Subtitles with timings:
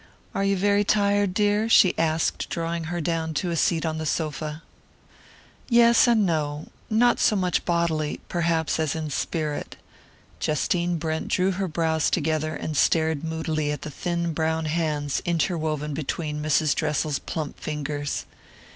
[0.33, 4.05] "Are you very tired, dear?" she asked drawing her down to a seat on the
[4.07, 4.63] sofa.
[5.69, 9.75] "Yes, and no not so much bodily, perhaps, as in spirit."
[10.39, 15.93] Justine Brent drew her brows together, and stared moodily at the thin brown hands interwoven
[15.93, 16.73] between Mrs.
[16.73, 18.25] Dressel's plump fingers.